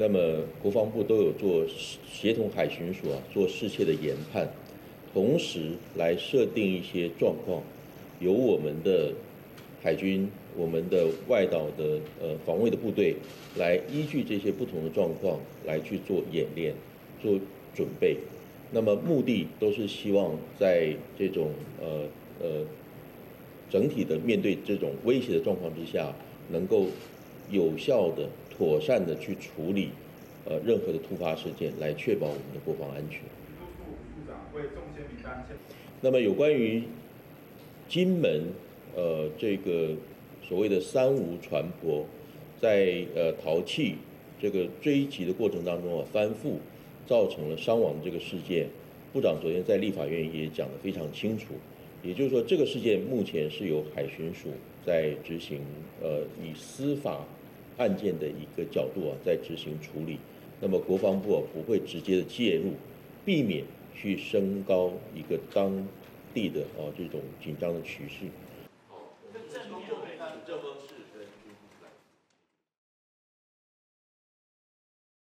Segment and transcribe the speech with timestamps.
[0.00, 0.18] 那么
[0.62, 1.62] 国防部都有做
[2.10, 4.48] 协同海巡署啊做事切的研判，
[5.12, 7.62] 同时来设定一些状况，
[8.18, 9.12] 由我们的
[9.82, 10.26] 海军、
[10.56, 13.14] 我们的外岛的呃防卫的部队
[13.56, 16.72] 来依据这些不同的状况来去做演练、
[17.22, 17.38] 做
[17.74, 18.16] 准备。
[18.70, 22.04] 那么目的都是希望在这种呃
[22.40, 22.64] 呃
[23.68, 26.10] 整体的面对这种威胁的状况之下，
[26.50, 26.86] 能够
[27.50, 28.28] 有效的。
[28.60, 29.88] 妥善的去处理，
[30.44, 33.22] 呃，任何的突发事件，来确保我们的国防安全。
[36.02, 36.82] 那么有关于
[37.88, 38.42] 金门，
[38.94, 39.94] 呃，这个
[40.46, 42.02] 所谓的三无船舶，
[42.60, 43.94] 在呃淘气
[44.38, 46.58] 这个追击的过程当中啊，翻覆，
[47.06, 48.66] 造成了伤亡这个事件，
[49.10, 51.54] 部长昨天在立法院也讲得非常清楚。
[52.02, 54.50] 也就是说，这个事件目前是由海巡署
[54.84, 55.62] 在执行，
[56.02, 57.24] 呃，以司法。
[57.80, 60.18] 案件的一个角度啊，在执行处理。
[60.60, 62.74] 那么国防部啊不会直接的介入，
[63.24, 63.64] 避免
[63.96, 65.88] 去升高一个当
[66.34, 68.26] 地的啊这种紧张的趋势。
[68.90, 69.62] 哦，那郑
[70.46, 70.54] 就
[70.86, 70.99] 是